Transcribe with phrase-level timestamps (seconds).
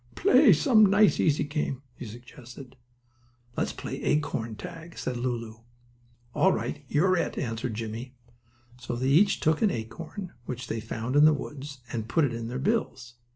[0.15, 2.75] "Play some nice, easy game," he suggested.
[3.55, 5.59] "Let's play acorn tag," said Lulu.
[6.33, 8.15] "All right, you're it," answered Jimmie.
[8.79, 12.33] So they each took an acorn which they found in the woods and put it
[12.33, 13.13] in their bills.